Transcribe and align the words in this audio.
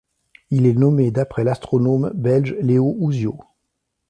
Il 0.49 0.65
est 0.65 0.73
nommé 0.73 1.11
d'après 1.11 1.43
l'astronome 1.43 2.11
belge 2.15 2.55
Léo 2.59 2.95
Houziaux. 2.97 3.37